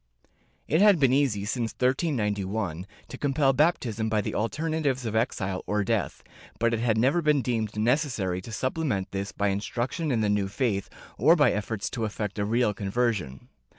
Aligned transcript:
It 0.67 0.81
had 0.81 0.97
been 0.99 1.13
easy, 1.13 1.45
since 1.45 1.73
1391, 1.73 2.87
to 3.07 3.17
compel 3.19 3.53
baptism 3.53 4.09
by 4.09 4.19
the 4.19 4.33
alter 4.33 4.67
natives 4.67 5.05
of 5.05 5.15
exile 5.15 5.63
or 5.67 5.83
death, 5.83 6.23
but 6.57 6.73
it 6.73 6.79
had 6.79 6.97
never 6.97 7.21
been 7.21 7.43
deemed 7.43 7.77
necessary 7.77 8.41
to 8.41 8.51
supplement 8.51 9.11
this 9.11 9.31
by 9.31 9.49
instruction 9.49 10.09
in 10.11 10.21
the 10.21 10.27
new 10.27 10.47
faith, 10.47 10.89
or 11.19 11.35
by 11.35 11.51
efforts 11.51 11.87
to 11.91 12.05
effect 12.05 12.39
a 12.39 12.45
real 12.45 12.73
conversion. 12.73 13.47